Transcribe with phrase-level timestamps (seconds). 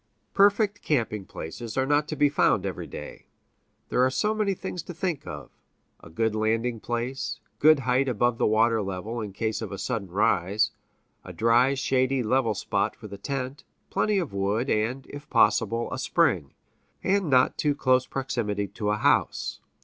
[0.33, 3.27] Perfect camping places are not to be found every day.
[3.89, 5.51] There are so many things to think of
[5.99, 10.07] a good landing place; good height above the water level, in case of a sudden
[10.09, 10.71] rise;
[11.23, 15.99] a dry, shady, level spot for the tent; plenty of wood, and, if possible, a
[15.99, 16.55] spring;
[17.03, 19.59] and not too close proximity to a house.